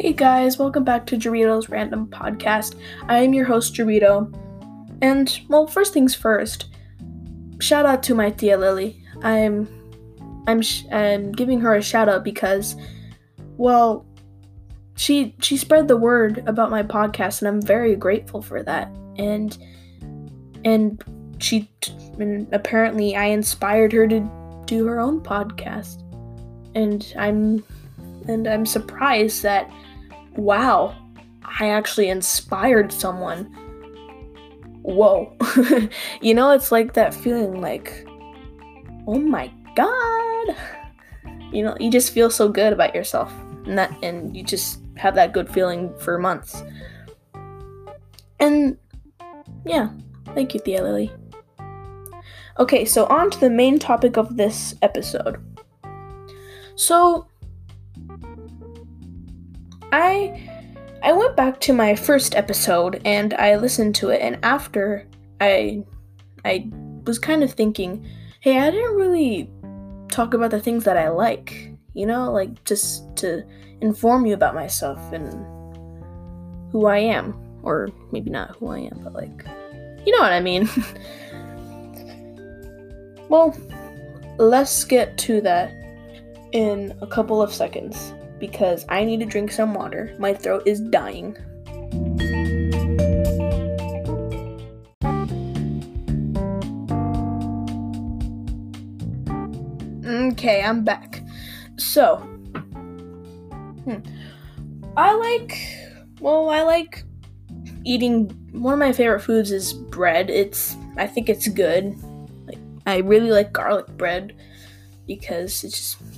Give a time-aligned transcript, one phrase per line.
[0.00, 2.76] Hey guys, welcome back to Dorito's Random Podcast.
[3.08, 4.32] I am your host, Dorito.
[5.02, 6.66] And, well, first things first,
[7.58, 9.04] shout out to my Tia Lily.
[9.24, 9.66] I'm
[10.46, 12.76] I'm sh- I'm giving her a shout out because
[13.56, 14.06] well,
[14.94, 18.86] she she spread the word about my podcast and I'm very grateful for that.
[19.16, 19.58] And
[20.64, 21.02] and
[21.40, 21.68] she
[22.20, 26.04] and apparently I inspired her to do her own podcast.
[26.76, 27.64] And I'm
[28.28, 29.70] and I'm surprised that
[30.36, 30.94] wow,
[31.42, 33.44] I actually inspired someone.
[34.82, 35.36] Whoa.
[36.20, 38.06] you know, it's like that feeling like,
[39.06, 40.56] oh my god.
[41.52, 43.32] You know, you just feel so good about yourself.
[43.66, 46.62] And that and you just have that good feeling for months.
[48.40, 48.78] And
[49.64, 49.90] yeah,
[50.34, 51.12] thank you, Tia Lily.
[52.58, 55.38] Okay, so on to the main topic of this episode.
[56.74, 57.27] So
[59.92, 60.48] I
[61.02, 65.06] I went back to my first episode and I listened to it and after
[65.40, 65.84] I
[66.44, 66.68] I
[67.04, 68.06] was kind of thinking,
[68.40, 69.50] hey, I didn't really
[70.10, 73.44] talk about the things that I like, you know, like just to
[73.80, 75.32] inform you about myself and
[76.72, 79.44] who I am or maybe not who I am, but like
[80.04, 80.68] you know what I mean.
[83.28, 83.56] well,
[84.38, 85.72] let's get to that
[86.52, 90.14] in a couple of seconds because I need to drink some water.
[90.18, 91.36] My throat is dying.
[100.06, 101.22] Okay, I'm back.
[101.76, 102.16] So,
[103.84, 103.98] hmm,
[104.96, 105.58] I like,
[106.20, 107.04] well, I like
[107.84, 108.28] eating.
[108.52, 110.30] One of my favorite foods is bread.
[110.30, 111.94] It's, I think it's good.
[112.46, 114.34] Like, I really like garlic bread
[115.06, 116.17] because it's just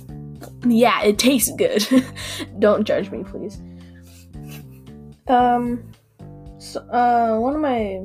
[0.65, 1.85] yeah, it tastes good.
[2.59, 3.61] Don't judge me, please.
[5.27, 5.83] Um,
[6.59, 8.03] so, uh, one of my,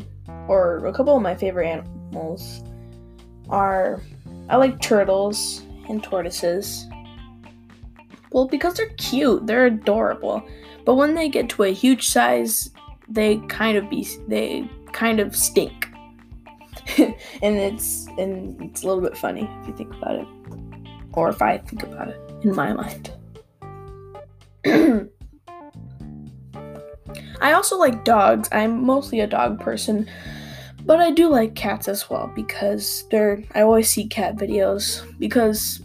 [0.48, 2.62] or a couple of my favorite animals
[3.48, 4.00] are,
[4.48, 6.86] I like turtles and tortoises.
[8.32, 10.42] Well, because they're cute, they're adorable.
[10.84, 12.70] But when they get to a huge size,
[13.08, 15.88] they kind of be, they kind of stink.
[16.98, 20.26] and it's, and it's a little bit funny if you think about it.
[21.12, 23.12] Or if I think about it in my mind.
[27.40, 28.48] I also like dogs.
[28.52, 30.08] I'm mostly a dog person,
[30.84, 35.80] but I do like cats as well because they're I always see cat videos because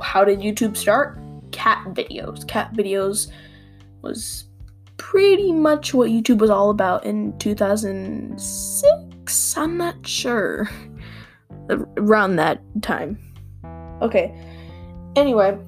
[0.00, 1.18] how did YouTube start?
[1.52, 2.48] Cat videos.
[2.48, 3.30] Cat videos
[4.02, 4.44] was
[4.96, 9.56] pretty much what YouTube was all about in 2006.
[9.56, 10.68] I'm not sure.
[11.96, 13.18] Around that time.
[14.00, 14.32] Okay.
[15.16, 15.58] Anyway,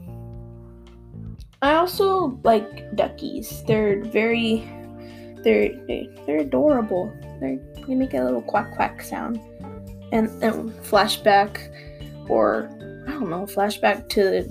[1.63, 3.65] I also like duckies.
[3.67, 4.71] They're very,
[5.43, 5.71] they're
[6.27, 7.11] they're adorable.
[7.41, 9.41] They're, they make a little quack quack sound,
[10.13, 11.73] and, and flashback,
[12.29, 12.69] or
[13.09, 14.45] I don't know, flashback to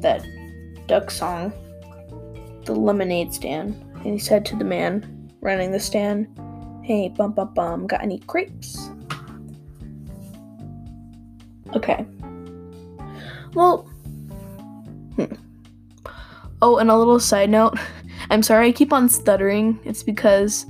[0.00, 0.22] that
[0.86, 1.52] duck song,
[2.66, 3.74] the lemonade stand.
[4.04, 6.28] And he said to the man running the stand,
[6.84, 8.90] "Hey, bum bum bum, got any crepes?"
[11.74, 12.04] Okay.
[13.54, 13.88] Well.
[16.62, 17.76] Oh, and a little side note.
[18.30, 19.80] I'm sorry I keep on stuttering.
[19.84, 20.64] It's because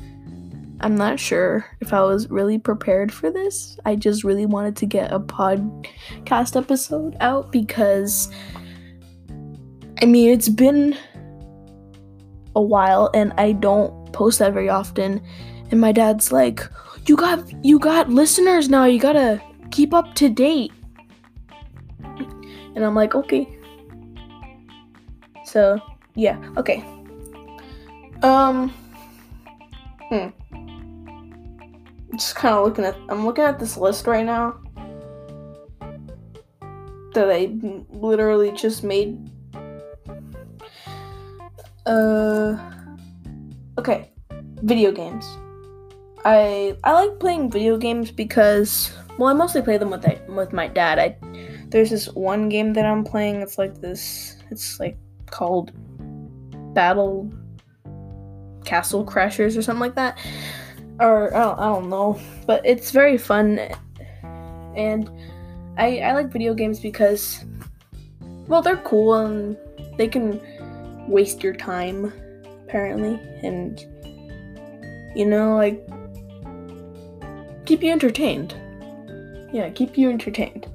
[0.80, 3.78] I'm not sure if I was really prepared for this.
[3.84, 8.32] I just really wanted to get a podcast episode out because
[10.00, 10.96] I mean, it's been
[12.56, 15.22] a while and I don't post that very often.
[15.70, 16.66] And my dad's like,
[17.06, 18.84] "You got you got listeners now.
[18.84, 20.72] You got to keep up to date."
[22.74, 23.58] And I'm like, "Okay."
[25.52, 25.78] So,
[26.14, 26.82] yeah, okay.
[28.22, 28.70] Um,
[30.08, 30.28] hmm.
[32.16, 34.58] Just kind of looking at, I'm looking at this list right now
[37.12, 37.52] that I
[37.90, 39.30] literally just made.
[41.84, 42.56] Uh,
[43.76, 44.10] okay,
[44.62, 45.26] video games.
[46.24, 50.54] I I like playing video games because well, I mostly play them with I, with
[50.54, 50.98] my dad.
[50.98, 51.16] I
[51.68, 53.42] there's this one game that I'm playing.
[53.42, 54.36] It's like this.
[54.50, 54.96] It's like
[55.32, 55.72] called
[56.74, 57.32] Battle
[58.64, 60.16] Castle Crashers or something like that.
[61.00, 63.58] Or I don't, I don't know, but it's very fun,
[64.76, 65.10] and
[65.76, 67.44] I I like video games because,
[68.46, 69.56] well, they're cool and
[69.96, 70.40] they can
[71.08, 72.12] waste your time,
[72.64, 73.80] apparently, and
[75.16, 75.82] you know, like
[77.64, 78.54] keep you entertained.
[79.52, 80.66] Yeah, keep you entertained.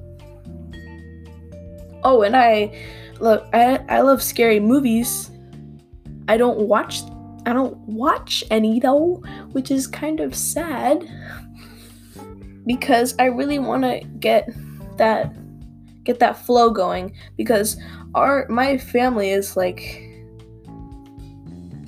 [2.04, 2.76] Oh, and I
[3.20, 5.30] Look, I, I love scary movies.
[6.28, 7.02] I don't watch
[7.46, 9.22] I don't watch any though,
[9.52, 11.08] which is kind of sad
[12.66, 14.48] because I really want to get
[14.98, 15.34] that
[16.04, 17.80] get that flow going because
[18.14, 20.04] our my family is like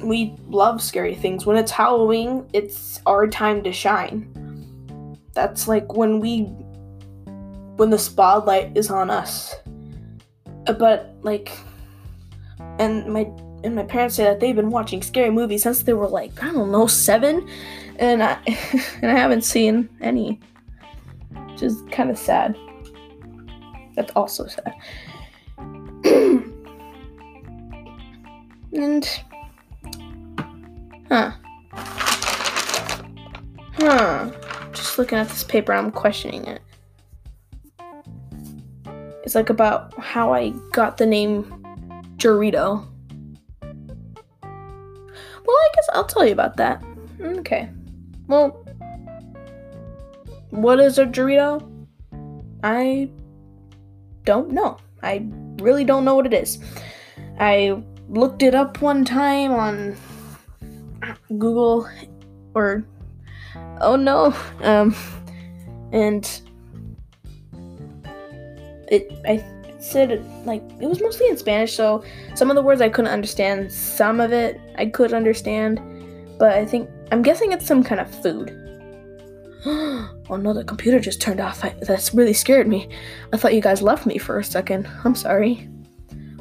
[0.03, 1.45] we love scary things.
[1.45, 5.19] When it's Halloween, it's our time to shine.
[5.35, 6.45] That's like when we
[7.77, 9.55] when the spotlight is on us.
[10.67, 11.51] But like
[12.79, 13.31] and my
[13.63, 16.51] and my parents say that they've been watching scary movies since they were like I
[16.53, 17.49] don't know seven,
[17.99, 18.39] and I
[19.03, 20.41] and I haven't seen any,
[21.49, 22.57] which is kind of sad.
[23.97, 24.75] That's also sad.
[28.73, 29.23] and
[31.09, 31.33] huh,
[33.73, 34.31] huh.
[34.73, 36.63] Just looking at this paper, I'm questioning it.
[39.31, 41.45] It's like about how I got the name
[42.17, 42.85] Dorito.
[44.43, 46.83] Well, I guess I'll tell you about that.
[47.21, 47.71] Okay.
[48.27, 48.67] Well,
[50.51, 51.65] what is a Dorito?
[52.65, 53.09] I
[54.25, 54.79] don't know.
[55.01, 55.29] I
[55.63, 56.59] really don't know what it is.
[57.39, 59.97] I looked it up one time on
[61.39, 61.89] Google
[62.55, 62.85] or
[63.81, 64.93] oh no, um,
[65.93, 66.50] and
[68.91, 69.45] it I
[69.79, 72.05] said like it was mostly in Spanish, so
[72.35, 73.73] some of the words I couldn't understand.
[73.73, 75.81] Some of it I could understand,
[76.39, 78.57] but I think I'm guessing it's some kind of food.
[79.67, 81.65] oh no, the computer just turned off.
[81.65, 82.89] I, that's really scared me.
[83.33, 84.89] I thought you guys left me for a second.
[85.05, 85.69] I'm sorry.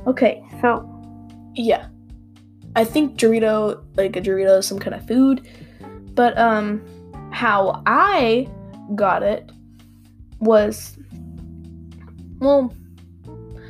[0.07, 0.87] Okay, so
[1.55, 1.87] yeah,
[2.75, 5.47] I think Dorito, like a Dorito, is some kind of food,
[6.13, 6.81] but um,
[7.31, 8.47] how I
[8.95, 9.51] got it
[10.39, 10.98] was
[12.39, 12.73] well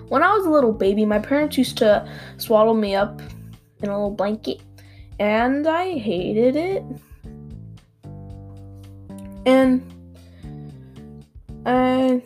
[0.10, 2.08] when I was a little baby, my parents used to
[2.38, 3.22] swaddle me up
[3.82, 4.60] in a little blanket,
[5.20, 6.84] and I hated it.
[9.46, 9.82] And
[11.66, 12.22] I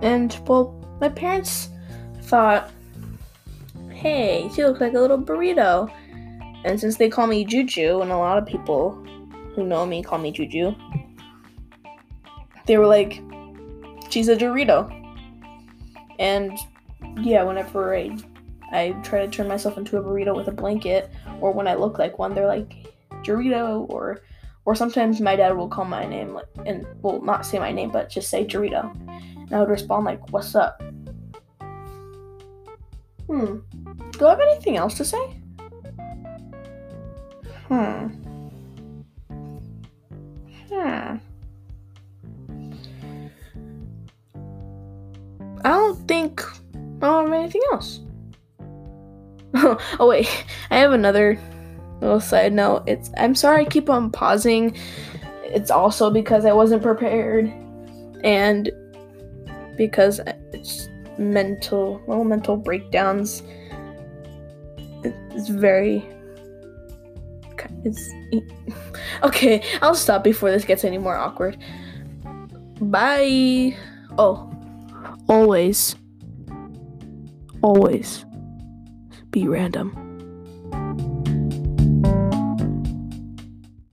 [0.00, 1.68] and well, my parents
[2.22, 2.70] thought,
[3.90, 5.90] "Hey, she looks like a little burrito."
[6.64, 8.92] And since they call me Juju, and a lot of people
[9.54, 10.74] who know me call me Juju,
[12.66, 13.20] they were like,
[14.14, 14.88] "She's a Dorito."
[16.20, 16.56] And
[17.20, 18.16] yeah, whenever I
[18.70, 21.98] I try to turn myself into a burrito with a blanket, or when I look
[21.98, 22.94] like one, they're like
[23.24, 24.20] Dorito, or
[24.66, 27.90] or sometimes my dad will call my name like, and will not say my name,
[27.90, 30.80] but just say Dorito, and I would respond like, "What's up?"
[33.26, 33.56] Hmm.
[34.12, 35.24] Do I have anything else to say?
[37.66, 38.23] Hmm.
[47.54, 48.00] Anything else.
[50.00, 51.38] oh wait, I have another
[52.00, 52.84] little side note.
[52.86, 54.76] It's I'm sorry I keep on pausing.
[55.44, 57.52] It's also because I wasn't prepared
[58.24, 58.70] and
[59.76, 60.20] because
[60.52, 63.42] it's mental little mental breakdowns.
[65.04, 66.04] It's very
[67.84, 68.10] it's
[69.22, 69.62] okay.
[69.82, 71.58] I'll stop before this gets any more awkward.
[72.80, 73.76] Bye.
[74.18, 74.50] Oh,
[75.28, 75.96] always,
[77.64, 78.26] always
[79.30, 80.03] be random.